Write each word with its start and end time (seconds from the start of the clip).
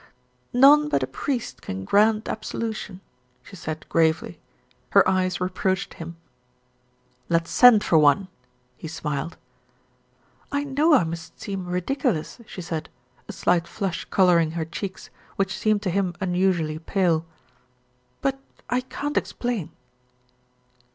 "None 0.51 0.89
but 0.89 1.03
a 1.03 1.05
priest 1.05 1.61
can 1.61 1.85
grant 1.85 2.27
absolution," 2.27 3.01
she 3.43 3.55
said 3.55 3.87
gravely. 3.87 4.39
Her 4.93 5.07
eyes 5.07 5.39
reproached 5.39 5.93
him. 5.93 6.17
"Let's 7.29 7.51
send 7.51 7.83
for 7.83 7.99
one," 7.99 8.27
he 8.77 8.87
smiled. 8.87 9.37
"I 10.51 10.63
know 10.63 10.95
I 10.95 11.03
must 11.03 11.39
seem 11.39 11.67
ridiculous," 11.67 12.39
she 12.47 12.63
said, 12.63 12.89
a 13.27 13.31
slight 13.31 13.67
flush 13.67 14.05
colouring 14.05 14.53
her 14.57 14.65
cheeks, 14.65 15.11
which 15.35 15.55
seemed 15.55 15.83
to 15.83 15.91
him 15.91 16.15
un 16.19 16.33
usually 16.33 16.79
pale; 16.79 17.23
"but 18.21 18.39
I 18.71 18.81
can't 18.81 19.17
explain." 19.17 19.69